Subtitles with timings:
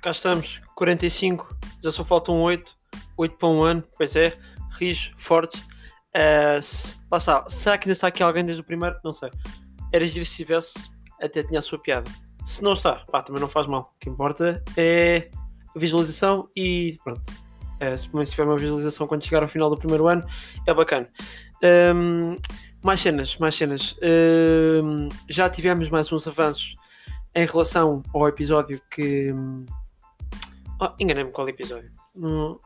[0.00, 2.74] cá estamos, 45, já só faltam 8,
[3.16, 4.36] 8 para um ano, pois é,
[4.78, 5.60] rijo, fortes.
[6.10, 8.98] Uh, se, lá está, será que ainda está aqui alguém desde o primeiro?
[9.04, 9.30] Não sei.
[9.92, 10.74] Era giro se tivesse,
[11.20, 12.10] até tinha a sua piada.
[12.44, 13.92] Se não está, pá, também não faz mal.
[13.94, 15.30] O que importa é
[15.74, 17.22] a visualização e pronto.
[17.80, 20.24] Uh, se tiver uma visualização quando chegar ao final do primeiro ano,
[20.66, 21.08] é bacana.
[21.62, 22.36] Um,
[22.82, 23.96] mais cenas, mais cenas.
[24.02, 26.74] Um, já tivemos mais uns avanços
[27.34, 29.32] em relação ao episódio que.
[30.80, 31.90] Oh, Enganei-me qual episódio.
[32.16, 32.58] Hum,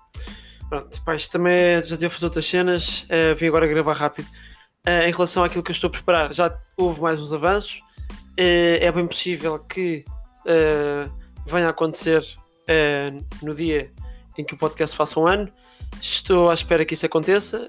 [0.69, 3.03] pronto, pá, isto também é, já a fazer outras cenas.
[3.05, 4.29] Uh, vim agora gravar rápido.
[4.87, 7.81] Uh, em relação àquilo que eu estou a preparar, já houve mais uns avanços.
[8.39, 10.05] Uh, é bem possível que
[11.47, 12.23] venha a acontecer
[13.43, 13.91] no dia
[14.39, 15.51] em que o podcast faça um ano.
[16.01, 17.69] Estou à espera que isso aconteça.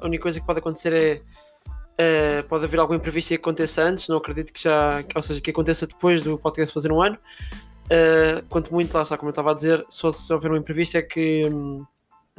[0.00, 1.22] A única coisa que pode acontecer
[1.98, 5.50] é pode haver algum imprevisto que aconteça antes, não acredito que já, ou seja, que
[5.50, 7.18] aconteça depois do podcast fazer um ano.
[7.90, 10.96] Uh, quanto muito, lá está, como eu estava a dizer, só se houver um imprevisto
[10.96, 11.84] é que um,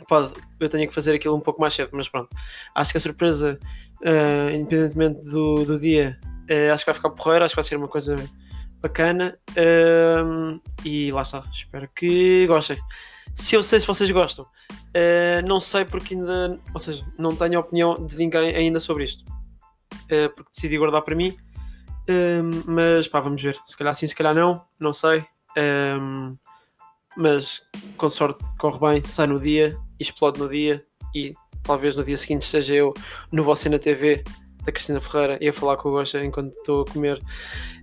[0.08, 2.30] pode, eu tenho que fazer aquilo um pouco mais cedo, mas pronto.
[2.74, 3.60] Acho que a surpresa,
[4.02, 6.18] uh, independentemente do, do dia,
[6.74, 8.16] acho que vai ficar porreira, acho que vai ser uma coisa
[8.82, 9.38] bacana.
[10.84, 12.78] e lá está, espero que gostem.
[13.36, 14.46] Se eu sei se vocês gostam,
[15.48, 19.24] não sei porque ainda, ou seja, não tenho opinião de ninguém ainda sobre isto
[20.12, 21.36] uh, porque decidi guardar para mim.
[22.66, 23.58] Mas pá, vamos ver.
[23.66, 25.26] Se calhar sim, se calhar não, não sei.
[25.58, 26.38] Um,
[27.18, 27.62] mas
[27.98, 32.44] com sorte corre bem, sai no dia, explode no dia e talvez no dia seguinte
[32.44, 32.94] esteja eu
[33.32, 34.24] no Você na TV
[34.64, 37.20] da Cristina Ferreira e a falar com o Gosta enquanto estou a comer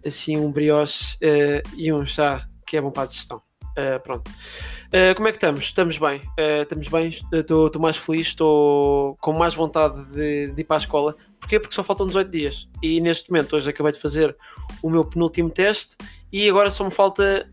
[0.07, 3.43] assim um brioche uh, e um chá que é bom para a digestão.
[3.79, 4.29] Uh, pronto.
[4.29, 5.61] Uh, como é que estamos?
[5.61, 6.21] Estamos bem.
[6.63, 7.09] Estamos bem.
[7.09, 8.29] Estou mais feliz.
[8.29, 11.17] Estou com mais vontade de, de, ir para a escola.
[11.39, 11.61] Porquê?
[11.61, 12.69] Porque só faltam 18 dias.
[12.83, 14.37] E neste momento, hoje acabei de fazer
[14.83, 15.97] o meu penúltimo teste
[16.33, 17.49] e agora só me falta.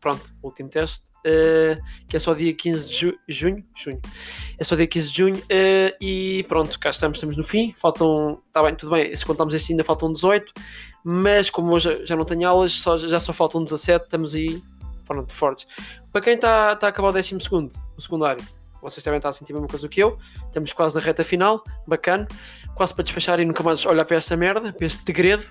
[0.00, 1.04] pronto, o último teste.
[2.08, 3.64] que é só dia 15 de ju junho.
[3.76, 4.00] junho.
[4.58, 5.42] É só dia 15 de junho.
[6.00, 7.18] e pronto, cá estamos.
[7.18, 7.74] Estamos no fim.
[7.76, 8.42] Faltam.
[8.46, 9.14] Está bem, tudo bem.
[9.14, 10.52] Se contamos este, ainda faltam 18.
[11.02, 14.04] Mas como hoje já não tenho aulas, só, já só faltam 17.
[14.04, 14.62] Estamos aí
[15.10, 15.66] pronto, fortes.
[16.12, 18.44] Para quem está tá a acabar o 12 o secundário,
[18.80, 20.16] vocês devem estar a sentir a mesma coisa que eu.
[20.46, 22.28] Estamos quase na reta final, bacana.
[22.76, 25.44] Quase para despachar e nunca mais olhar para esta merda, para este degredo.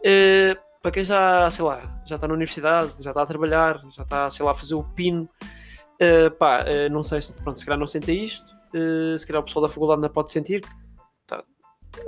[0.00, 4.02] Uh, para quem já, sei lá, já está na universidade, já está a trabalhar, já
[4.02, 5.28] está, sei lá, a fazer o pino,
[6.00, 9.42] uh, pá, uh, não sei se, pronto, se calhar não sente isto, uh, se calhar
[9.42, 10.64] o pessoal da faculdade não pode sentir.
[11.26, 11.44] Tá.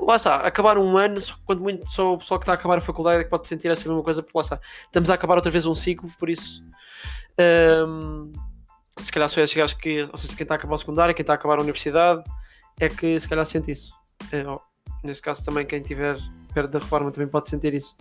[0.01, 2.81] Lá está, acabar um ano, quando muito só o pessoal que está a acabar a
[2.81, 5.51] faculdade é que pode sentir essa mesma coisa, porque lá está, estamos a acabar outra
[5.51, 6.65] vez um ciclo, por isso
[7.87, 8.33] um,
[8.97, 11.23] se calhar só esses gajos que, ou seja, quem está a acabar o secundário, quem
[11.23, 12.25] está a acabar a universidade,
[12.81, 13.93] é que se calhar sente isso.
[14.33, 14.43] É,
[15.05, 16.17] neste caso também quem estiver
[16.53, 17.97] perto da reforma também pode sentir isso.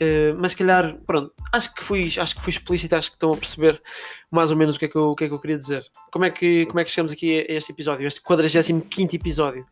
[0.00, 3.32] Uh, mas se calhar, pronto, acho que fui, acho que fui explícito, acho que estão
[3.32, 3.82] a perceber
[4.30, 5.84] mais ou menos o que é que eu, o que é que eu queria dizer.
[6.10, 9.66] Como é que, como é que chegamos aqui a este episódio, este 45 episódio?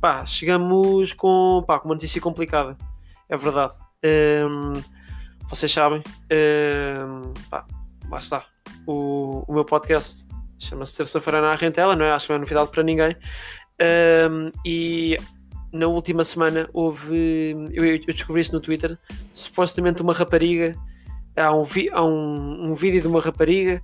[0.00, 2.76] Pá, chegamos com, pá, com uma notícia complicada,
[3.28, 3.74] é verdade.
[4.04, 4.72] Um,
[5.48, 7.66] vocês sabem, um, pá,
[8.10, 8.44] lá está.
[8.86, 10.26] O, o meu podcast
[10.58, 12.12] chama-se Terça-feira na Rentela, não é?
[12.12, 13.16] Acho que não é novidade para ninguém.
[14.30, 15.18] Um, e
[15.72, 17.54] na última semana houve.
[17.72, 18.98] Eu, eu, descobri isso no Twitter.
[19.32, 20.76] Supostamente uma rapariga.
[21.36, 23.82] Há um, vi, há um, um vídeo de uma rapariga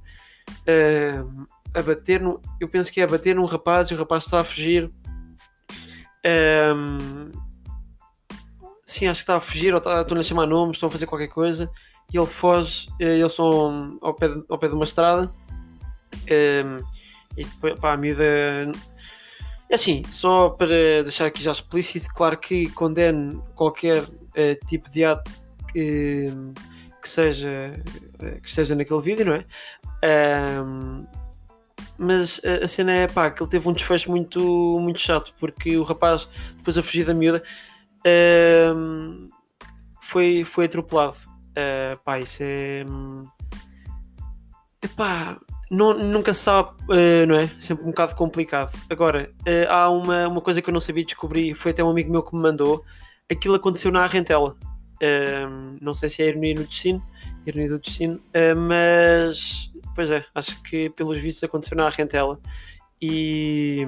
[0.51, 2.41] uh, a bater no.
[2.61, 4.91] Eu penso que é a bater num rapaz e o rapaz está a fugir.
[6.27, 7.31] Um,
[8.83, 11.07] sim, acho que está a fugir ou está, estão a chamar nomes, estão a fazer
[11.07, 11.71] qualquer coisa
[12.13, 15.33] e ele foge, eh, eles são ao pé, ao pé de uma estrada
[16.13, 16.81] um, ehm,
[17.37, 18.25] e depois pá, a miúda
[19.75, 25.31] assim, só para deixar aqui já explícito, claro que condeno qualquer uh, tipo de ato
[25.73, 26.33] que,
[27.03, 27.75] que seja
[28.43, 29.45] que esteja naquele vídeo, não é?
[30.63, 31.07] Um,
[31.97, 35.83] mas a, cena é pá, que ele teve um desfecho muito, muito chato, porque o
[35.83, 37.43] rapaz, depois a fugir da miúda,
[38.75, 39.29] um,
[40.01, 41.17] foi, foi atropelado.
[41.51, 42.85] Uh, pá, isso é.
[42.89, 43.29] Hum,
[44.83, 45.39] epá,
[45.71, 47.49] não, nunca se sabe, uh, não é?
[47.61, 48.73] Sempre um bocado complicado.
[48.91, 52.11] Agora, uh, há uma, uma coisa que eu não sabia descobrir, foi até um amigo
[52.11, 52.85] meu que me mandou.
[53.31, 54.57] Aquilo aconteceu na Arrentela.
[55.03, 57.05] Uh, não sei se é ironia no destino,
[57.47, 58.21] ironia do destino,
[58.57, 62.39] mas pois é, acho que pelos vistos aconteceu na Arrentela.
[63.01, 63.87] E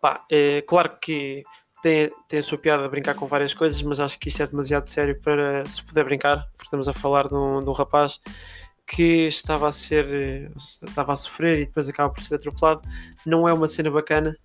[0.00, 1.44] pá, é claro que
[1.82, 4.46] tem, tem a sua piada a brincar com várias coisas, mas acho que isto é
[4.46, 8.20] demasiado sério para se poder brincar, porque estamos a falar de um, de um rapaz
[8.88, 12.82] que estava a ser estava a sofrer e depois acaba por ser atropelado.
[13.26, 14.36] Não é uma cena bacana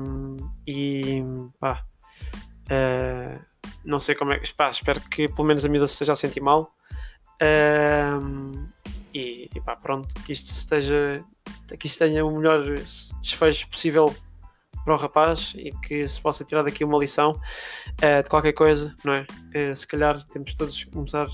[0.00, 0.36] um,
[0.66, 1.22] e
[1.58, 1.84] pá,
[2.70, 3.44] uh,
[3.84, 6.40] não sei como é que espero que pelo menos a miúda se esteja a sentir
[6.40, 6.72] mal.
[7.42, 8.68] Um,
[9.12, 11.24] e, e pá, pronto, que isto esteja
[11.78, 12.62] que isto tenha o melhor
[13.20, 14.14] desfecho possível
[14.84, 18.94] para o rapaz e que se possa tirar daqui uma lição uh, de qualquer coisa,
[19.04, 19.26] não é?
[19.54, 21.26] Uh, se calhar temos todos que começar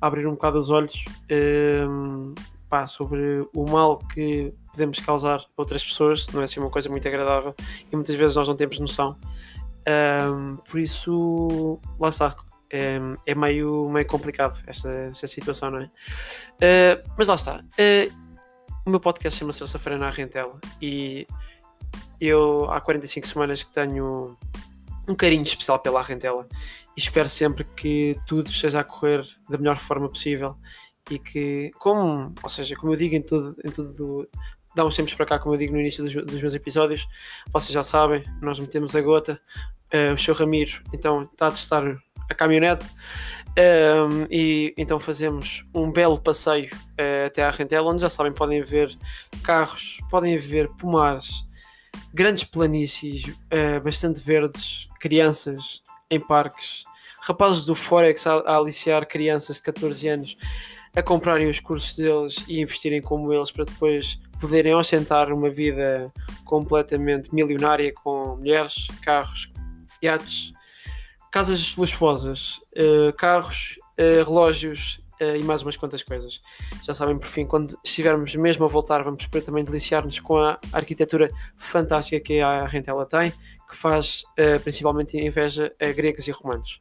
[0.00, 2.34] abrir um bocado os olhos uh,
[2.68, 6.88] pá, sobre o mal que podemos causar a outras pessoas, não é assim uma coisa
[6.88, 7.54] muito agradável
[7.90, 9.16] e muitas vezes nós não temos noção.
[9.88, 12.36] Um, por isso, lá está.
[12.70, 15.84] É, é, meio, meio complicado esta, esta situação, não é?
[15.84, 17.60] Uh, mas lá está.
[17.60, 18.28] Uh,
[18.84, 21.26] o meu podcast chama-se Terça-feira na Rentela e
[22.20, 24.36] eu há 45 semanas que tenho
[25.08, 26.46] um carinho especial pela Rentela
[26.96, 30.56] e espero sempre que tudo esteja a correr da melhor forma possível
[31.10, 34.28] e que, como, ou seja, como eu digo em tudo, em tudo
[34.74, 37.08] dá uns tempos para cá, como eu digo no início dos, dos meus episódios,
[37.50, 39.40] vocês já sabem, nós metemos a gota,
[39.94, 41.98] uh, o seu Ramiro então está a testar
[42.30, 48.02] a caminhonete um, ehm, e então fazemos um belo passeio uh, até à Rentela, onde
[48.02, 48.96] já sabem, podem ver
[49.42, 51.47] carros, podem ver pomares,
[52.12, 56.84] grandes planícies, uh, bastante verdes, crianças em parques,
[57.22, 60.36] rapazes do Forex a, a aliciar crianças de 14 anos
[60.96, 66.12] a comprarem os cursos deles e investirem como eles para depois poderem ostentar uma vida
[66.44, 69.50] completamente milionária com mulheres, carros,
[70.02, 70.52] iates,
[71.30, 76.40] casas luxuosas, uh, carros, uh, relógios uh, e mais umas quantas coisas.
[76.82, 81.30] Já sabem, por fim, quando estivermos mesmo a voltar, vamos também deliciar-nos com a arquitetura
[81.56, 83.32] fantástica que a Rentela tem,
[83.68, 84.22] que faz
[84.62, 86.80] principalmente inveja a gregos e romanos.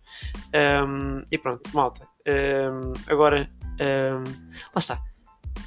[0.87, 2.07] Um, e pronto, malta.
[2.27, 3.49] Um, agora,
[3.79, 5.01] um, lá está.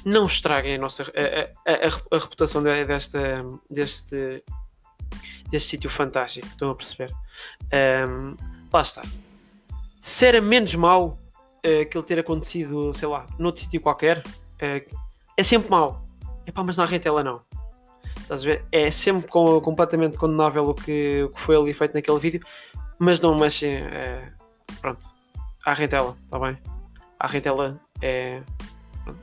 [0.05, 4.43] Não estraguem a nossa a, a, a, a reputação desta, deste,
[5.49, 6.47] deste sítio fantástico.
[6.47, 7.13] Estão a perceber?
[8.07, 8.35] Um,
[8.71, 9.03] lá está.
[9.99, 11.19] Se era menos mau
[11.81, 14.97] aquilo ter acontecido, sei lá, noutro sítio qualquer, uh,
[15.37, 16.05] é sempre mau.
[16.45, 17.41] Epá, mas na rentela não.
[18.17, 18.65] Estás a ver?
[18.71, 22.41] É sempre com, completamente condenável o que, o que foi ali feito naquele vídeo,
[22.99, 23.83] mas não mexem.
[23.83, 24.31] Uh,
[24.81, 25.05] pronto.
[25.65, 26.57] À rentela, está bem?
[27.19, 28.41] A rentela é,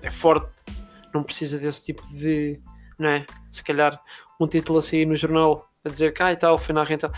[0.03, 0.49] é forte,
[1.13, 2.61] não precisa desse tipo de.
[2.99, 3.27] Não é?
[3.51, 4.01] Se calhar
[4.41, 7.13] um título assim no jornal a dizer que ah, e tal, foi na rentela.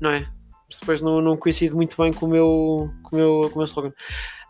[0.00, 0.30] Não é?
[0.78, 3.64] depois não, não coincide muito bem com o meu, com o meu, com o meu
[3.64, 3.92] slogan.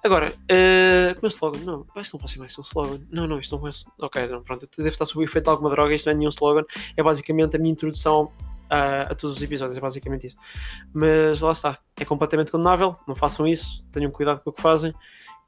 [0.02, 3.00] Agora, uh, o slogan, não, isto não pode ser mais um slogan.
[3.10, 3.70] Não, não, isto não é.
[4.00, 6.16] Ok, não, pronto, eu devo estar sob o efeito de alguma droga, isto não é
[6.16, 6.64] nenhum slogan,
[6.96, 8.32] é basicamente a minha introdução
[8.70, 10.36] a, a, todos os episódios, é basicamente isso.
[10.94, 14.94] Mas lá está, é completamente condenável, não façam isso, tenham cuidado com o que fazem,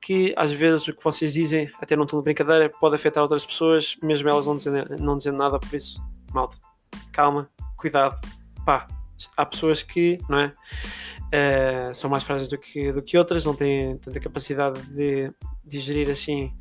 [0.01, 3.47] que às vezes o que vocês dizem, até não estou de brincadeira, pode afetar outras
[3.47, 6.03] pessoas, mesmo elas não dizendo, não dizendo nada, por isso,
[6.35, 6.59] malta,
[7.13, 8.21] calma, cuidado,
[8.67, 8.89] pá,
[9.37, 10.53] há pessoas que não é,
[11.33, 15.33] uh, são mais frágeis do que, do que outras, não têm tanta capacidade de
[15.65, 16.53] digerir assim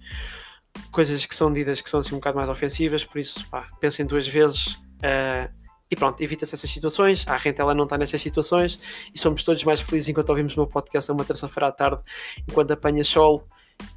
[0.91, 4.05] coisas que são ditas que são assim um bocado mais ofensivas, por isso pá, pensem
[4.05, 5.51] duas vezes uh,
[5.89, 7.27] e pronto, evita-se essas situações.
[7.27, 8.79] A renta ela não está nessas situações
[9.13, 12.01] e somos todos mais felizes enquanto ouvimos o meu podcast uma terça-feira à tarde,
[12.47, 13.45] enquanto apanhas sol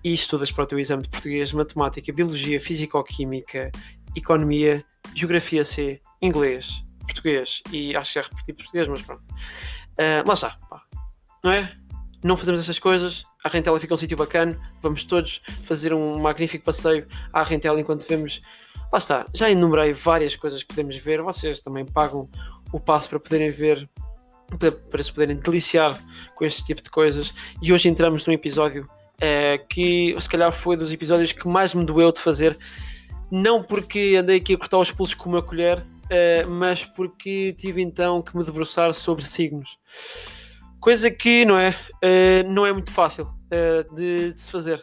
[0.02, 3.70] e estudas para o teu exame de português, matemática, biologia, físico-química,
[4.16, 4.84] economia,
[5.14, 9.22] geografia C, inglês, português e acho que é repetir português, mas pronto.
[9.98, 10.82] Uh, lá está, pá.
[11.42, 11.72] não é?
[12.22, 16.64] Não fazemos essas coisas, a Rentela fica um sítio bacana, vamos todos fazer um magnífico
[16.64, 18.40] passeio à Rentela enquanto vemos.
[18.90, 22.28] Lá está, já enumerei várias coisas que podemos ver, vocês também pagam
[22.72, 23.88] o passo para poderem ver,
[24.90, 25.98] para, se poderem deliciar
[26.34, 27.34] com este tipo de coisas.
[27.60, 31.84] E hoje entramos num episódio uh, que se calhar foi dos episódios que mais me
[31.84, 32.56] doeu de fazer,
[33.30, 37.82] não porque andei aqui a cortar os pulsos com uma colher, uh, mas porque tive
[37.82, 39.78] então que me debruçar sobre signos.
[40.80, 44.82] Coisa que não é, uh, não é muito fácil uh, de, de, se fazer.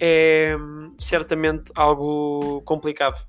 [0.00, 0.56] é
[0.98, 3.24] certamente algo complicado.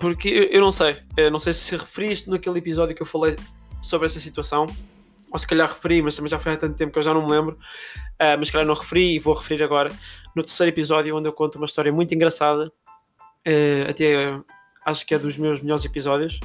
[0.00, 3.36] porque eu, eu, não sei, eu não sei se referiste naquele episódio que eu falei
[3.82, 4.66] sobre essa situação,
[5.32, 7.24] ou se calhar referi, mas também já foi há tanto tempo que eu já não
[7.24, 7.58] me lembro.
[8.20, 9.90] Uh, mas se calhar não referi e vou referir agora
[10.34, 12.72] no terceiro episódio, onde eu conto uma história muito engraçada
[13.46, 14.40] Uh, até
[14.84, 16.38] acho que é dos meus melhores episódios.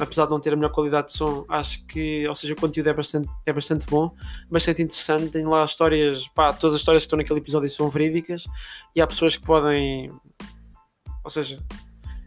[0.00, 2.88] Apesar de não ter a melhor qualidade de som, acho que, ou seja, o conteúdo
[2.88, 4.14] é bastante, é bastante bom,
[4.48, 5.28] bastante interessante.
[5.28, 8.46] Tem lá histórias, pá, todas as histórias que estão naquele episódio são verídicas
[8.94, 10.08] e há pessoas que podem,
[11.24, 11.58] ou seja,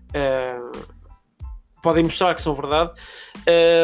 [0.09, 0.97] uh,
[1.81, 2.91] podem mostrar que são verdade.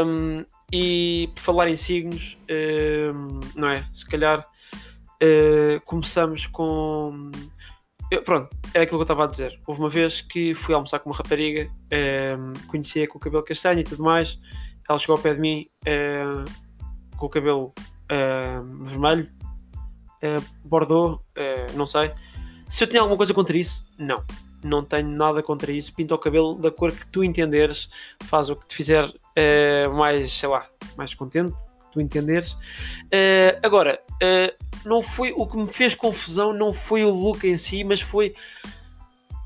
[0.06, 3.88] Um, e por falar em signos, um, não é?
[3.92, 7.32] Se calhar uh, começamos com
[8.12, 9.60] eu, pronto, é aquilo que eu estava a dizer.
[9.66, 13.80] Houve uma vez que fui almoçar com uma rapariga, eh, conhecia com o cabelo castanho
[13.80, 14.40] e tudo mais.
[14.88, 16.44] Ela chegou ao pé de mim eh,
[17.18, 17.74] com o cabelo
[18.12, 19.30] uh, vermelho,
[20.22, 22.12] uh, bordeaux, uh, não sei.
[22.68, 24.24] Se eu tenho alguma coisa contra isso, não.
[24.64, 25.94] Não tenho nada contra isso.
[25.94, 27.90] Pinta o cabelo da cor que tu entenderes,
[28.24, 29.12] faz o que te fizer
[29.94, 30.66] mais, sei lá,
[30.98, 31.56] mais contente,
[31.94, 32.58] tu entenderes.
[33.64, 34.00] agora,
[34.84, 38.36] não foi o que me fez confusão, não foi o look em si, mas foi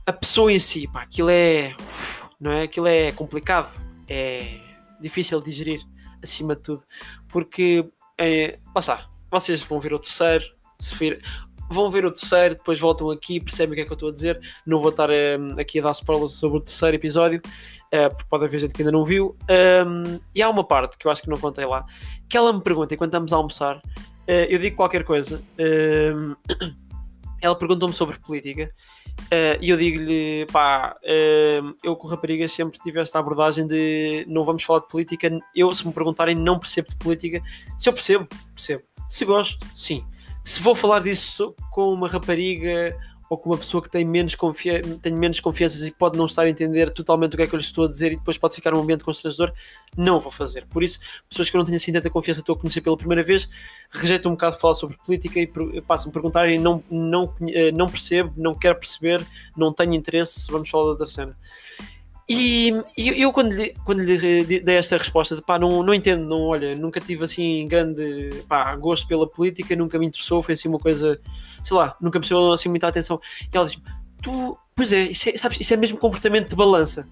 [0.06, 0.88] a pessoa em si.
[0.88, 1.76] Pá, aquilo é,
[2.40, 2.64] não é?
[2.64, 4.60] Aquilo é complicado, é
[5.00, 5.82] difícil de digerir,
[6.24, 6.84] acima de tudo,
[7.28, 7.88] porque
[8.18, 8.58] é,
[9.30, 10.46] vocês vão ver o terceiro,
[10.80, 11.22] se vir,
[11.70, 14.14] vão ver o terceiro, depois voltam aqui, percebem o que é que eu estou a
[14.14, 14.40] dizer.
[14.66, 17.42] Não vou estar um, aqui a dar spoilers sobre o terceiro episódio,
[18.10, 19.36] porque pode haver gente que ainda não viu.
[19.50, 21.86] Um, e há uma parte que eu acho que não contei lá,
[22.28, 23.78] que ela me pergunta enquanto estamos a almoçar.
[23.78, 25.42] Uh, eu digo qualquer coisa.
[25.60, 26.36] Um,
[27.42, 28.72] ela perguntou-me sobre política
[29.22, 30.96] uh, e eu digo-lhe, pá,
[31.84, 35.30] eu com raparigas sempre tive esta abordagem de não vamos falar de política.
[35.56, 37.42] Eu, se me perguntarem, não percebo de política.
[37.78, 38.84] Se eu percebo, percebo.
[39.08, 40.04] Se gosto, sim
[40.48, 42.98] se vou falar disso com uma rapariga
[43.30, 46.44] ou com uma pessoa que tem menos, confia tem menos confiança e pode não estar
[46.44, 48.56] a entender totalmente o que é que eu lhe estou a dizer e depois pode
[48.56, 49.54] ficar um ambiente constrangedor,
[49.96, 50.66] não vou fazer.
[50.68, 53.24] Por isso, pessoas que eu não tenho assim tanta confiança, estou a conhecer pela primeira
[53.24, 53.50] vez,
[53.92, 55.48] rejeito um bocado falar sobre política e
[55.82, 60.48] passam a perguntar e não, não, eh, não percebo, não quero perceber, não tenho interesse,
[60.50, 61.36] vamos falar da outra cena.
[62.30, 66.42] E, eu, quando lhe, quando lhe dei esta resposta de pá, não, não entendo, não,
[66.42, 70.80] olha, nunca tive assim grande pá, gosto pela política, nunca me interessou, foi assim uma
[70.80, 71.18] coisa,
[71.64, 73.22] sei lá, nunca me chamou assim muita atenção.
[73.42, 73.82] E ela disse
[74.22, 77.08] tu, pois é, isso é, sabes, isso é mesmo comportamento de balança.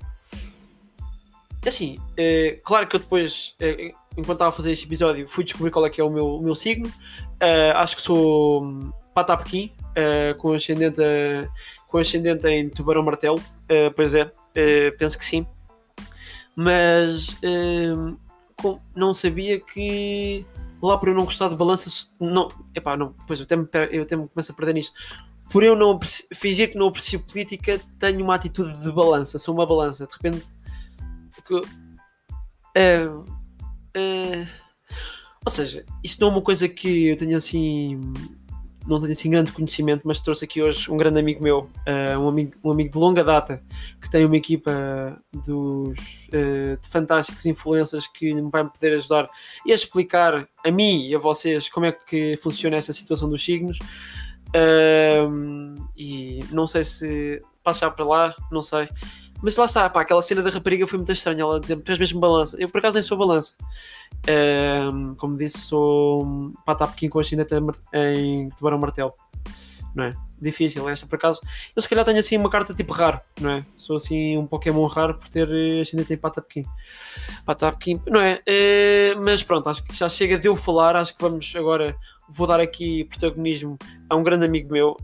[1.66, 5.72] Assim, é, claro que eu depois, é, enquanto estava a fazer este episódio, fui descobrir
[5.72, 6.92] qual é que é o meu, o meu signo.
[7.40, 11.02] É, acho que sou Patapequim, é, com ascendente,
[11.88, 15.46] com ascendente em Tubarão Martelo, é, pois é, Uh, penso que sim.
[16.56, 18.18] Mas uh,
[18.96, 20.46] não sabia que
[20.82, 22.12] lá por eu não gostar de balanças.
[22.20, 24.94] Não, epá, não, pois eu até, me, eu até me começo a perder nisto.
[25.52, 26.00] Por eu não
[26.34, 30.08] fingir que não aprecio política, tenho uma atitude de balança, sou uma balança.
[30.08, 30.46] De repente.
[31.46, 33.26] Que, uh,
[35.46, 38.02] ou seja, isto não é uma coisa que eu tenho assim
[38.88, 42.28] não tenho assim grande conhecimento, mas trouxe aqui hoje um grande amigo meu, uh, um,
[42.28, 43.62] amigo, um amigo de longa data,
[44.02, 49.28] que tem uma equipa dos, uh, de fantásticos influências que me vai poder ajudar
[49.66, 53.44] e a explicar a mim e a vocês como é que funciona essa situação dos
[53.44, 53.80] signos.
[54.50, 58.88] Uh, e não sei se passar para lá, não sei.
[59.46, 61.44] Mas lá está, pá, aquela cena da rapariga foi muito estranha.
[61.44, 62.58] Ela dizer tu és mesmo balança.
[62.60, 63.54] Eu por acaso nem sou balança.
[64.92, 67.54] Um, como disse, sou pata pequeno com ascendente
[67.94, 69.14] em Tubarão Martelo.
[69.94, 70.14] Não é?
[70.42, 71.42] Difícil, essa por acaso.
[71.76, 73.66] Eu se calhar tenho assim uma carta tipo raro, não é?
[73.78, 75.48] Sou assim um Pokémon raro por ter
[75.80, 76.68] ascendente em pata pequeno.
[77.46, 78.42] Pata pequeno, não é?
[78.42, 80.96] Uh, mas pronto, acho que já chega de eu falar.
[80.96, 81.96] Acho que vamos agora.
[82.28, 83.78] Vou dar aqui protagonismo
[84.10, 84.98] a um grande amigo meu.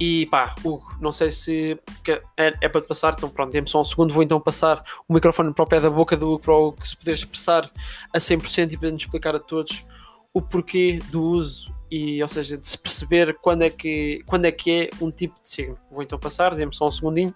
[0.00, 1.78] E pá, Hugo, não sei se
[2.34, 4.14] é, é para te passar, então pronto, temos só um segundo.
[4.14, 6.88] Vou então passar o microfone para o pé da boca do Hugo para o que
[6.88, 7.70] se poder expressar
[8.12, 9.84] a 100% e poder nos explicar a todos
[10.32, 14.52] o porquê do uso e, ou seja, de se perceber quando é que, quando é,
[14.52, 15.76] que é um tipo de signo.
[15.90, 17.34] Vou então passar, dê-me só um segundinho.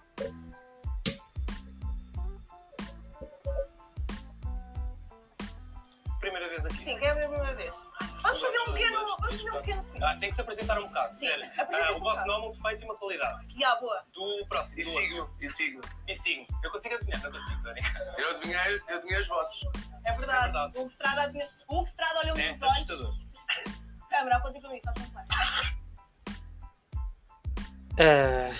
[10.05, 11.13] Ah, tem que se apresentar um bocado.
[11.15, 13.45] Sim, ah, o vosso nome, um defeito e uma qualidade.
[13.47, 14.03] Que há boa.
[14.13, 14.79] Do próximo.
[14.79, 15.17] E do signo.
[15.21, 15.35] outro.
[15.41, 15.81] E signo.
[16.07, 16.45] E signo.
[16.63, 17.81] Eu consigo adivinhar, não consigo, Tony.
[18.17, 19.67] Eu adivinhei, eu adivinhei os vossos.
[20.05, 20.39] É verdade.
[20.39, 20.77] É verdade.
[20.77, 22.73] O Hugo Estrada, adivinha- o Hugo Estrada olhou-me É nos olhos.
[22.73, 23.13] assustador.
[24.09, 25.29] Câmara, aponta para mim, faz mais.
[27.97, 28.53] Uh,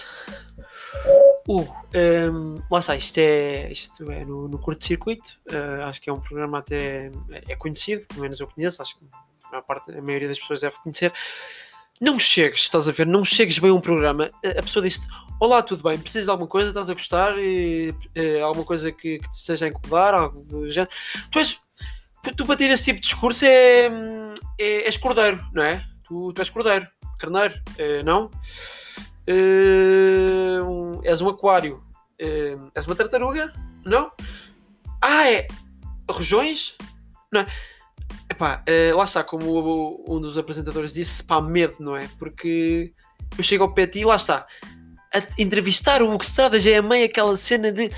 [1.47, 5.39] Hugo, um, lá está, isto é, isto é no, no curto-circuito.
[5.49, 7.11] Uh, acho que é um programa até
[7.47, 9.05] é conhecido, pelo menos eu conheço, acho que
[9.51, 11.13] a, parte, a maioria das pessoas deve conhecer.
[11.99, 13.07] Não chegues, estás a ver?
[13.07, 14.29] Não chegues bem a um programa.
[14.43, 15.07] A, pessoa diz-te:
[15.39, 15.97] Olá, tudo bem?
[15.97, 16.69] Precisas de alguma coisa?
[16.69, 17.37] Estás a gostar?
[17.37, 20.13] E, e, alguma coisa que, que te esteja a incomodar?
[20.13, 20.91] Algo do género.
[21.31, 21.57] Tu, és,
[22.35, 23.85] tu para ter esse tipo de discurso é,
[24.59, 25.85] é, és cordeiro, não é?
[26.03, 26.85] Tu, tu és cordeiro,
[27.17, 28.29] carneiro, é, não?
[29.25, 31.81] É, um, és um aquário,
[32.19, 33.53] é, és uma tartaruga,
[33.85, 34.11] não?
[35.01, 35.47] Ah, é
[36.09, 36.75] rojões?
[37.31, 37.47] Não é?
[38.35, 42.09] Epá, uh, lá está, como um dos apresentadores disse, pá, medo, não é?
[42.19, 42.91] Porque
[43.37, 44.45] eu chego ao ti e lá está.
[45.13, 47.89] A entrevistar o Hugo Estrada já é meio aquela cena de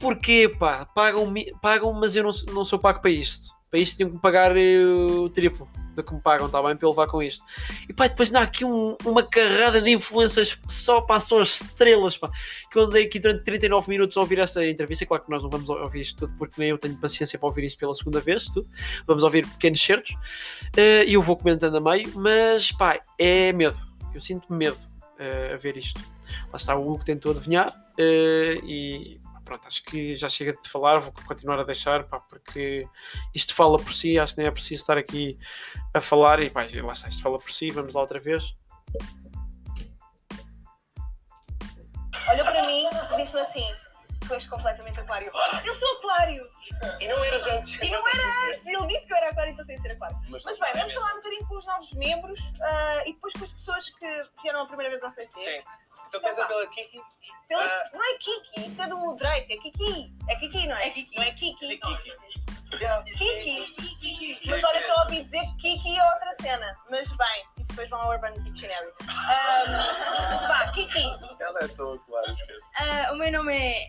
[0.00, 3.54] porquê, pá, pagam, pagam mas eu não, não sou pago para isto.
[3.70, 5.68] Para isto tenho que pagar uh, o triplo.
[5.98, 6.76] Do que me pagam, está bem?
[6.76, 7.44] Para eu levar com isto.
[7.88, 12.30] E pá, depois dá aqui um- uma carrada de influências só passou as estrelas, pá.
[12.70, 15.04] Que eu andei aqui durante 39 minutos a ouvir esta entrevista.
[15.06, 17.64] Claro que nós não vamos ouvir isto tudo, porque nem eu tenho paciência para ouvir
[17.64, 18.68] isto pela segunda vez, tudo.
[19.06, 20.14] Vamos ouvir pequenos certos.
[20.76, 23.78] Eh, E eu vou comentando a meio, mas pá, é medo.
[24.14, 24.76] Eu sinto medo
[25.18, 26.00] eh, a ver isto.
[26.52, 30.98] Lá está o Hugo tentou adivinhar eh, e pronto, acho que já chega de falar,
[30.98, 32.86] vou continuar a deixar, pá, porque
[33.34, 35.38] isto fala por si, acho que nem é preciso estar aqui
[35.94, 38.54] a falar e pá, lá está, isto fala por si, vamos lá outra vez.
[42.30, 43.74] Olhou para mim e disse-me assim:
[44.26, 45.32] Tu és completamente aquário.
[45.64, 46.46] Eu sou aquário!
[47.00, 47.80] E não eras antes.
[47.80, 48.66] E não era antes!
[48.66, 50.18] Ele disse que eu era aquário e passei a ser aquário.
[50.28, 53.52] Mas bem, vamos falar um bocadinho com os novos membros ah, e depois com as
[53.52, 55.26] pessoas que vieram a primeira vez ao CC.
[55.32, 55.62] Sim.
[56.08, 57.00] Então queres a pela Kiki?
[57.48, 57.90] Pela- Ah.
[58.18, 60.12] É Kiki, isso é do Drake, é Kiki.
[60.28, 60.88] É Kiki, não é?
[60.88, 61.16] É Kiki.
[61.16, 61.68] Não é Kiki.
[61.68, 62.12] De Kiki.
[62.80, 63.04] Yeah.
[63.04, 64.40] Kiki.
[64.44, 66.76] Mas olha, só ouvi dizer que Kiki é outra cena.
[66.90, 68.88] Mas bem, isso depois vão ao Urban Dictionary.
[69.08, 71.04] Ah, vá, Kiki.
[71.40, 72.60] Ela é toda, claro, esquece.
[72.76, 73.88] Ah, o meu nome é.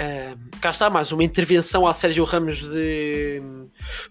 [0.00, 3.42] Ahm, cá está mais uma intervenção ao Sérgio Ramos de,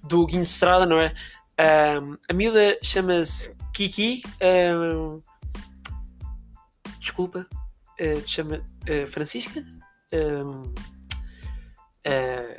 [0.03, 1.13] do Guinho Estrada, não é?
[1.60, 4.24] Ahm, a miúda chama-se Kiki.
[4.41, 5.22] ahm,
[7.00, 7.48] desculpa,
[8.00, 9.63] ah, te chama ah, Francisca?
[10.13, 10.74] Ahm,
[12.06, 12.58] ah,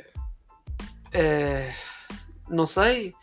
[1.13, 1.73] ah,
[2.49, 3.13] não sei.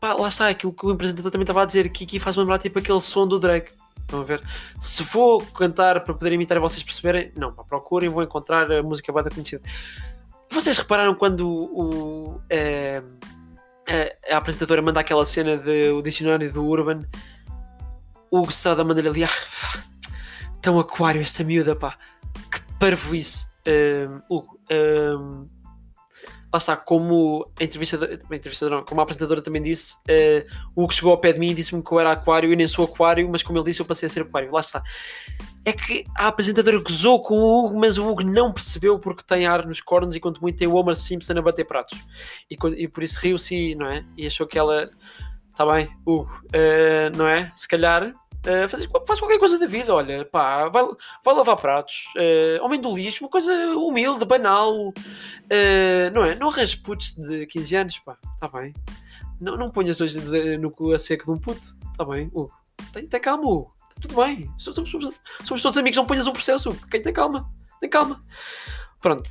[0.00, 1.88] Pá, lá está aquilo que o apresentador também estava a dizer.
[1.88, 3.72] Kiki faz lembrar tipo aquele som do Drake.
[4.00, 4.40] Estão a ver?
[4.78, 8.82] Se vou cantar para poder imitar e vocês perceberem, não, pá, procurem, vão encontrar a
[8.82, 9.62] música bada conhecida.
[10.50, 13.02] Vocês repararam quando o, eh,
[14.30, 17.04] a, a apresentadora manda aquela cena do dicionário do Urban,
[18.30, 19.28] o Sada manda-lhe ali, ah,
[20.66, 21.96] tão aquário esta miúda, pá,
[22.50, 23.46] que parvoíce.
[23.68, 25.46] Um, Hugo, um,
[26.52, 30.44] lá está, como a entrevistadora, a entrevistadora não, como a apresentadora também disse, eh,
[30.74, 32.66] o Hugo chegou ao pé de mim e disse-me que eu era aquário e nem
[32.66, 34.50] sou aquário, mas como ele disse, eu passei a ser aquário.
[34.50, 34.82] Lá está.
[35.64, 39.46] É que a apresentadora gozou com o Hugo, mas o Hugo não percebeu porque tem
[39.46, 41.96] ar nos cornos e quanto muito tem o Homer Simpson a bater pratos.
[42.50, 44.04] E, e por isso riu-se, não é?
[44.16, 44.90] E achou que ela.
[45.56, 47.50] Está bem, Hugo, eh, não é?
[47.54, 48.12] Se calhar.
[48.44, 50.84] eh, faz, faz qualquer coisa da vida, olha, pá, vai,
[51.24, 54.92] vai lavar pratos, eh, homem do lixo, uma coisa humilde, banal,
[55.48, 56.34] eh, não é?
[56.34, 58.74] Não arranjes putos de 15 anos, pá, está bem.
[59.40, 62.52] Não, não ponhas eh, no cu a seco de um puto, está bem, Hugo.
[62.92, 63.74] Tem, tem calma, Hugo.
[63.78, 64.50] Tá tudo bem.
[64.58, 66.86] Somos, somos- somos todos amigos, não ponhas um processo, Hugo.
[66.90, 68.22] Quem tem calma, tem calma.
[69.00, 69.28] Pronto,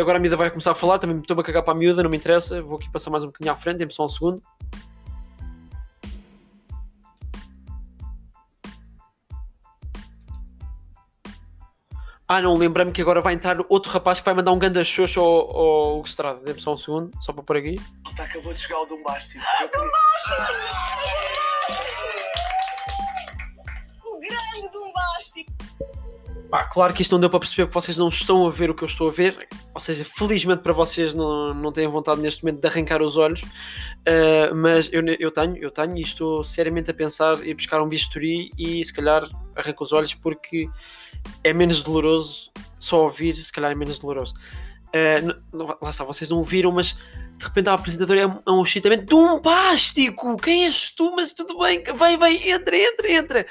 [0.00, 2.08] agora a miúda vai começar a falar, também estou-me a cagar para a miúda, não
[2.10, 2.62] me interessa.
[2.62, 4.42] Vou aqui passar mais um bocadinho à frente, dê-me só um segundo.
[12.28, 15.20] Ah, não, lembrei-me que agora vai entrar outro rapaz que vai mandar um ganda xoxo
[15.20, 16.40] ao, ao Hugo Estrada.
[16.44, 17.76] Dê-me só um segundo, só para pôr aqui.
[18.18, 19.38] Acabou de chegar o Dumbasti.
[24.04, 25.52] O grande bombástico.
[26.50, 28.74] Pá, claro que isto não deu para perceber porque vocês não estão a ver o
[28.74, 29.46] que eu estou a ver.
[29.72, 33.42] Ou seja, felizmente para vocês não, não têm vontade neste momento de arrancar os olhos.
[33.42, 37.88] Uh, mas eu, eu tenho, eu tenho e estou seriamente a pensar em buscar um
[37.88, 40.68] bisturi e se calhar arranco os olhos porque
[41.44, 44.34] é menos doloroso só ouvir, se calhar é menos doloroso.
[44.88, 46.98] Uh, n- n- lá está, vocês não ouviram, mas
[47.36, 50.36] de repente a apresentadora é um, é um excitamento de um pástico!
[50.36, 51.12] Quem és tu?
[51.14, 53.46] Mas tudo bem, vem, vem, entra, entra, entra.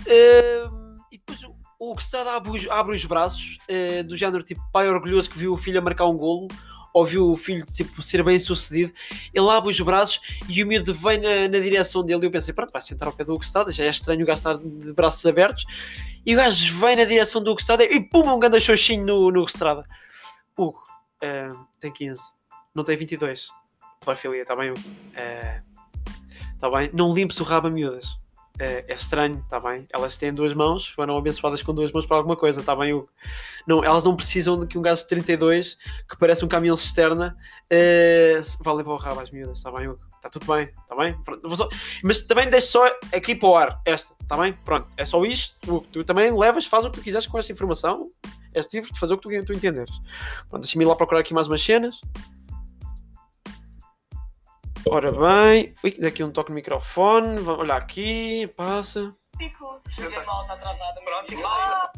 [0.00, 4.42] Uh, e depois o, o que está abre, os- abre os braços, uh, do género
[4.42, 6.48] tipo pai orgulhoso que viu o filho a marcar um golo,
[6.94, 8.92] ou viu o filho tipo, ser bem sucedido.
[9.34, 12.22] Ele abre os braços e o miúdo vem na, na direção dele.
[12.22, 14.38] E eu pensei, pronto, vai sentar ao pé do Estrada, já é estranho o gajo
[14.38, 15.64] estar de braços abertos.
[16.24, 19.44] E o gajo vem na direção do Estrada e pum, um grande xoxinho no, no
[19.44, 19.84] Estrada.
[20.56, 20.80] Hugo,
[21.20, 21.48] eh,
[21.80, 22.20] tem 15,
[22.72, 23.48] não tem 22.
[23.98, 24.80] Pedofilia, está bem, Hugo?
[26.54, 26.90] Está bem?
[26.94, 28.16] Não limpes o rabo a miúdas.
[28.58, 29.84] Eh, é estranho, está bem?
[29.92, 33.08] Elas têm duas mãos, foram abençoadas com duas mãos para alguma coisa, está bem, Hugo?
[33.66, 35.76] Não, elas não precisam de que um gajo de 32,
[36.08, 37.36] que parece um caminhão cisterna,
[37.68, 39.98] eh, se- vá limpar o rabo às miúdas, está bem, Hugo?
[40.14, 41.20] Está tudo bem, está bem?
[41.24, 41.68] Pronto, só-
[42.04, 44.52] Mas também deixe só aqui para o ar, esta, está bem?
[44.64, 45.84] Pronto, é só isto.
[45.90, 48.08] Tu também levas, faz o que tu quiseres com esta informação.
[48.54, 49.92] És livre de fazer o que tu, tu entenderes.
[50.48, 52.00] Pronto, deixa-me ir lá procurar aqui mais umas cenas.
[54.90, 57.36] Ora bem, ui, daqui um toque no microfone.
[57.40, 59.14] Vamos olhar aqui, passa.
[59.38, 59.80] Fico.
[59.88, 61.00] Cheguei mal, está atrasada.
[61.04, 61.90] Pronto, fica Ah.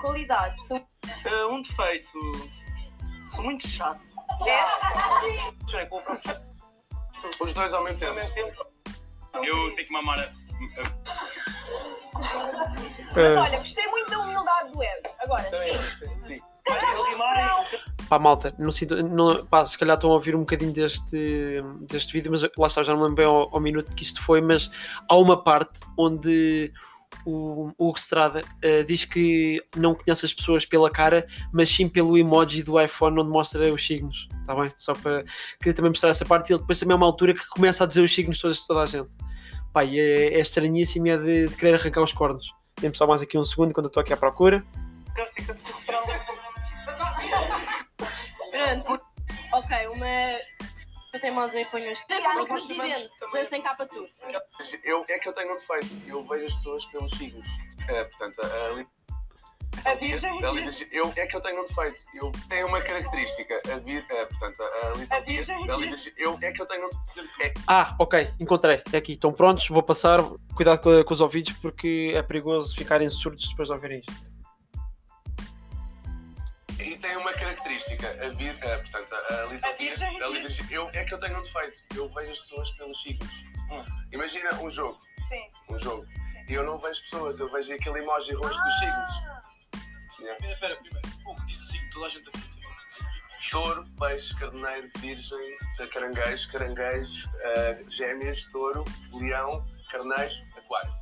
[0.00, 0.66] Qualidade.
[0.66, 0.76] Sou...
[1.26, 2.08] Ah, um defeito.
[3.30, 4.00] Sou muito chato.
[4.46, 5.86] É.
[5.86, 8.20] Com o Os dois ao mesmo tempo.
[9.34, 10.18] Eu tenho que mamar.
[10.20, 10.32] a-
[13.14, 15.02] Mas olha, gostei muito da humildade do Ed.
[15.20, 16.18] Agora, sim.
[16.18, 16.40] Sim.
[16.68, 17.66] Mas ele rimar.
[18.08, 22.12] Pá, malta, não sinto, não, pá, se calhar estão a ouvir um bocadinho deste, deste
[22.12, 24.70] vídeo, mas lá está, já não lembro bem ao, ao minuto que isto foi, mas
[25.08, 26.72] há uma parte onde
[27.24, 32.16] o, Hugo Estrada eh, diz que não conhece as pessoas pela cara, mas sim pelo
[32.16, 34.72] emoji do iPhone onde mostra os signos, está bem?
[34.76, 35.24] Só para
[35.58, 37.86] queria também mostrar essa parte e ele depois também é uma altura que começa a
[37.86, 39.10] dizer os signos todos de toda a gente.
[39.72, 42.54] Pá, é, é estranhíssimo e é de, de querer arrancar os cornos.
[42.76, 44.64] Temos só mais aqui um segundo enquanto eu estou aqui à procura.
[49.98, 50.38] Uma.
[51.12, 52.04] Eu tenho e ponho este.
[52.04, 54.06] O presidente dança em capa tour.
[54.84, 55.86] Eu, é que eu tenho um defeito.
[56.06, 57.46] Eu vejo as pessoas pelos signos.
[57.88, 60.44] É, portanto, a, A virgem.
[60.44, 61.96] a li- eu, é que eu tenho um defeito.
[62.14, 63.60] Eu tenho uma característica.
[63.72, 65.56] A vir, é, portanto, a, A virgem.
[65.70, 65.76] a
[66.18, 66.90] eu, é que eu tenho um
[67.40, 68.82] é, Ah, ok, encontrei.
[68.92, 70.18] É aqui, estão prontos, vou passar.
[70.54, 74.37] Cuidado com, com os ouvidos porque é perigoso ficarem surdos depois de ouvirem isto.
[76.80, 80.22] E tem uma característica, a vir, é, portanto, a, liturgia- A virgem.
[80.22, 83.28] a liturgia- eu, é que eu tenho um defeito, eu vejo as pessoas pelos signos.
[84.12, 85.74] Imagina um jogo, Sim.
[85.74, 86.06] um jogo,
[86.48, 89.12] e eu não vejo pessoas, eu vejo aquele emoji rosto dos signos.
[90.20, 90.48] Yeah.
[90.52, 91.08] Espera, primeiro.
[91.26, 91.90] O que diz o signo?
[91.90, 92.48] Toda a gente aqui.
[93.50, 95.58] Touro, peixe, carneiro, virgem,
[95.92, 100.92] caranguejo, caranguejo, eh, gêmeas, touro, leão, carneiro, aquário.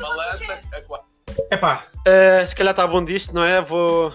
[0.00, 1.06] Balança, aquário.
[1.50, 3.60] Epá, uh, se calhar está bom disto, não é?
[3.60, 4.12] Vou.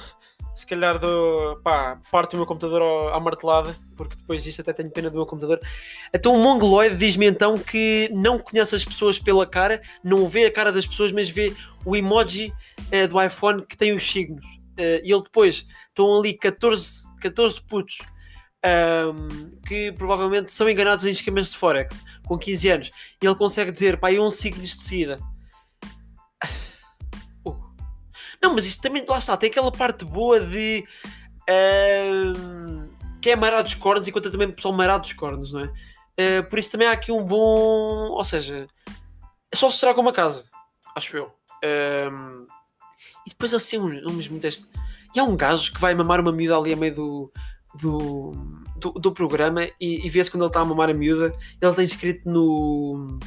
[0.55, 1.59] Se calhar dou.
[1.61, 5.25] pá, parto o meu computador à martelada, porque depois disto até tenho pena do meu
[5.25, 5.59] computador.
[6.13, 10.51] Então o Mongoloid diz-me então que não conhece as pessoas pela cara, não vê a
[10.51, 12.53] cara das pessoas, mas vê o emoji
[12.91, 14.45] eh, do iPhone que tem os signos.
[14.77, 17.97] Eh, e ele depois, estão ali 14, 14 putos
[18.63, 23.71] ahm, que provavelmente são enganados em esquemas de Forex, com 15 anos, e ele consegue
[23.71, 25.19] dizer, pá, é um signos de seguida.
[28.43, 30.85] Não, mas isto também, lá está, tem aquela parte boa de.
[31.49, 32.85] ahm,
[33.21, 35.71] que é marado dos cornos, enquanto também o pessoal marado dos cornos, não é?
[36.19, 38.09] Ah, por isso também há aqui um bom.
[38.11, 38.67] Ou seja,
[39.51, 40.43] é só se estraga uma casa,
[40.95, 41.31] acho eu.
[43.25, 44.45] E depois assim, uns, uns muito.
[44.45, 44.67] este-
[45.15, 47.31] E há um gajo que vai mamar uma miúda ali a meio do.
[47.79, 48.31] do,
[48.77, 51.85] do, do programa e, e vê-se quando ele está a mamar a miúda, ele tem
[51.85, 53.17] escrito no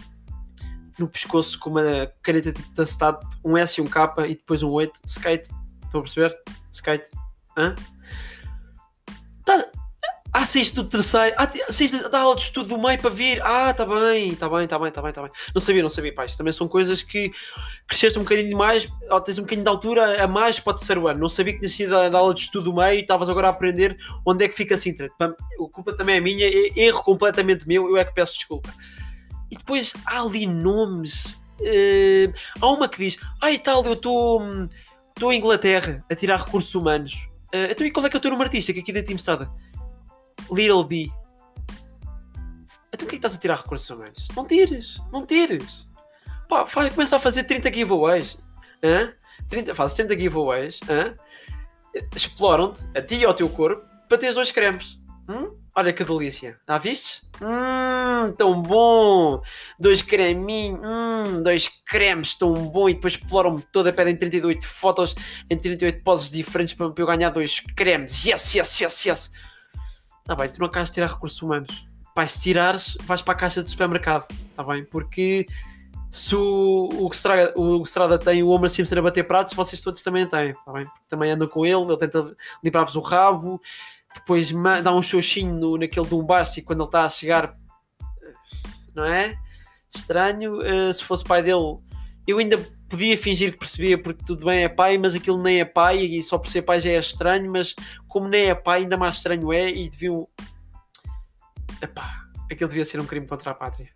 [0.98, 4.70] no pescoço com uma caneta tipo da um S e um K e depois um
[4.70, 5.00] 8.
[5.04, 5.50] Skate.
[5.84, 6.36] Estão a perceber?
[6.72, 7.10] Skate.
[7.56, 7.74] Hã?
[9.44, 9.64] Tá...
[10.32, 11.34] Ah, saíste do terceiro.
[11.38, 13.40] Ah, saíste da aula de estudo do meio para vir.
[13.42, 15.30] Ah, tá bem, tá bem, tá bem, tá bem, tá bem.
[15.54, 16.26] Não sabia, não sabia, pá.
[16.26, 17.32] Isto também são coisas que
[17.88, 21.08] cresceste um bocadinho mais, ou tens um bocadinho de altura a mais para o terceiro
[21.08, 21.20] ano.
[21.20, 23.46] Não sabia que tinhas sido da, da aula de estudo do meio e estavas agora
[23.46, 24.94] a aprender onde é que fica assim.
[25.18, 25.32] A
[25.72, 28.70] culpa também é minha, é erro completamente meu, eu é que peço desculpa.
[29.50, 31.38] E depois há ali nomes.
[31.60, 34.40] eh, há uma que diz: Ai tal, eu estou
[35.14, 37.28] estou em Inglaterra a tirar recursos humanos.
[37.52, 39.50] Eh, então e qual é que é o teu nome artístico aqui da Team Sada?
[40.50, 41.10] Little B.
[42.92, 44.28] Então o que é que estás a tirar recursos humanos?
[44.34, 45.86] Não tires, não tires.
[46.48, 48.38] Pá, faz, começa a fazer 30 giveaways.
[48.82, 49.12] Hã?
[49.48, 50.80] 30, fazes 30 giveaways.
[50.88, 51.14] Hã?
[52.14, 55.00] Exploram-te, a ti e ao teu corpo, para teres dois cremes.
[55.28, 55.56] Hum?
[55.78, 56.58] Olha que delícia.
[56.66, 57.20] Já vistes?
[57.38, 59.42] Hum, tão bom.
[59.78, 60.80] Dois creminhos.
[60.82, 62.88] Hum, dois cremes tão bom.
[62.88, 63.92] E depois exploram-me toda.
[63.92, 65.14] Pedem 38 fotos
[65.50, 68.24] em 38 poses diferentes para eu ganhar dois cremes.
[68.24, 69.30] Yes, yes, yes, yes.
[70.24, 71.86] Tá bem, tu não acabas de tirar recursos humanos.
[72.14, 74.26] Pai, se tirares, vais para a caixa de supermercado.
[74.56, 74.82] Tá bem?
[74.82, 75.46] Porque
[76.10, 76.88] se o,
[77.54, 80.54] o, o Estrada tem o Homer Simpson a bater pratos, vocês todos também têm.
[80.54, 80.86] Tá bem?
[81.06, 81.82] Também andam com ele.
[81.82, 82.34] Ele tenta
[82.64, 83.60] limpar-vos o rabo
[84.16, 84.50] depois
[84.82, 87.56] dá um xoxinho no, naquele de um basto e quando ele está a chegar,
[88.94, 89.36] não é?
[89.94, 90.62] Estranho.
[90.62, 91.76] eh, se fosse pai dele,
[92.26, 95.64] eu ainda podia fingir que percebia porque tudo bem é pai, mas aquilo nem é
[95.64, 97.50] pai e só por ser pai já é estranho.
[97.50, 97.74] Mas
[98.08, 100.26] como nem é pai, ainda mais estranho é e deviam.
[101.80, 103.88] Epá, aquilo devia ser um crime contra a pátria.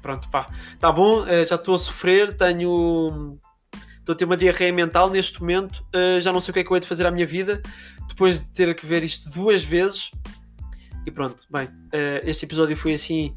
[0.00, 3.38] Pronto, pá, tá bom, eh, já estou a sofrer, tenho.
[3.98, 6.64] Estou a ter uma diarreia mental neste momento, eh, já não sei o que é
[6.64, 7.60] que eu hei de fazer à minha vida
[8.08, 10.10] depois de ter que ver isto duas vezes.
[11.06, 13.34] E pronto, bem, eh, este episódio foi assim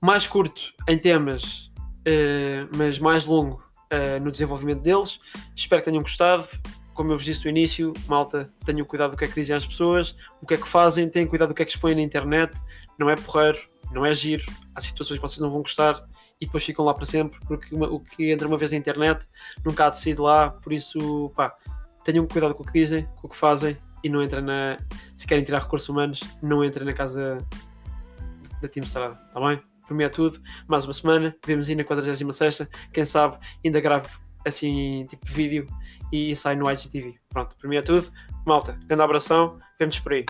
[0.00, 1.70] mais curto em temas,
[2.04, 5.18] eh, mas mais longo eh, no desenvolvimento deles.
[5.56, 6.46] Espero que tenham gostado.
[6.94, 9.66] Como eu vos disse no início, malta, tenham cuidado do que é que dizem às
[9.66, 12.54] pessoas, o que é que fazem, tenham cuidado do que é que expõem na internet.
[12.96, 13.58] Não é porreiro,
[13.92, 14.44] não é giro.
[14.74, 16.00] Há situações que vocês não vão gostar
[16.40, 19.26] e depois ficam lá para sempre, porque uma- o que entra uma vez na internet
[19.64, 20.50] nunca há de sair de lá.
[20.50, 21.52] Por isso, pá,
[22.04, 24.76] tenham cuidado com o que dizem, com o que fazem e não entra na.
[25.16, 27.38] Se querem tirar recursos humanos, não entrem na casa
[28.60, 29.60] da Team Estrada, está bem?
[29.88, 30.40] Por mim é tudo.
[30.68, 32.68] Mais uma semana, vemos aí na 46.
[32.92, 34.08] Quem sabe ainda grave
[34.46, 35.66] assim, tipo vídeo
[36.12, 37.14] e sai no IGTV.
[37.30, 38.10] Pronto, por mim é tudo.
[38.46, 40.24] Malta, grande abração, vemos por aí.